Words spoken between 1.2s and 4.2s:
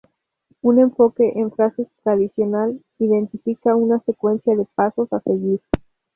en fases tradicional identifica una